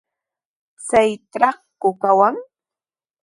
[0.87, 2.35] ¿Chaytrawku kawan?